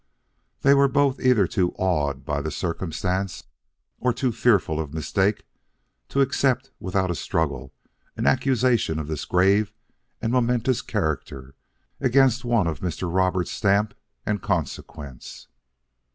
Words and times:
They 0.63 0.73
were 0.73 0.87
both 0.87 1.19
either 1.19 1.45
too 1.45 1.73
awed 1.77 2.25
by 2.25 2.41
the 2.41 2.49
circumstance 2.49 3.43
or 3.99 4.11
too 4.11 4.31
fearful 4.31 4.79
of 4.79 4.95
mistake, 4.95 5.45
to 6.09 6.21
accept 6.21 6.71
without 6.79 7.11
a 7.11 7.13
struggle 7.13 7.71
an 8.17 8.25
accusation 8.25 8.97
of 8.97 9.07
this 9.07 9.25
grave 9.25 9.71
and 10.19 10.31
momentous 10.33 10.81
character 10.81 11.53
against 11.99 12.43
one 12.43 12.65
of 12.65 12.79
Mr. 12.79 13.13
Roberts' 13.13 13.51
stamp 13.51 13.93
and 14.25 14.41
consequence. 14.41 15.49